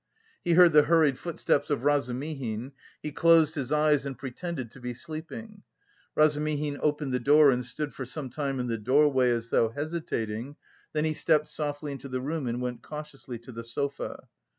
He 0.43 0.53
heard 0.53 0.73
the 0.73 0.81
hurried 0.85 1.19
footsteps 1.19 1.69
of 1.69 1.81
Razumihin; 1.83 2.71
he 3.03 3.11
closed 3.11 3.53
his 3.53 3.71
eyes 3.71 4.03
and 4.03 4.17
pretended 4.17 4.71
to 4.71 4.79
be 4.79 4.89
asleep. 4.93 5.31
Razumihin 6.15 6.79
opened 6.81 7.13
the 7.13 7.19
door 7.19 7.51
and 7.51 7.63
stood 7.63 7.93
for 7.93 8.03
some 8.07 8.31
time 8.31 8.59
in 8.59 8.65
the 8.65 8.79
doorway 8.79 9.29
as 9.29 9.49
though 9.49 9.69
hesitating, 9.69 10.55
then 10.93 11.05
he 11.05 11.13
stepped 11.13 11.49
softly 11.49 11.91
into 11.91 12.09
the 12.09 12.19
room 12.19 12.47
and 12.47 12.63
went 12.63 12.81
cautiously 12.81 13.37
to 13.37 13.51
the 13.51 13.63
sofa. 13.63 14.27